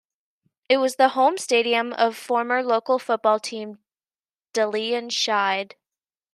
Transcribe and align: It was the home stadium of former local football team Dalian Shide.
It 0.67 0.77
was 0.77 0.95
the 0.95 1.09
home 1.09 1.37
stadium 1.37 1.93
of 1.93 2.17
former 2.17 2.63
local 2.63 2.97
football 2.97 3.39
team 3.39 3.77
Dalian 4.51 5.11
Shide. 5.11 5.75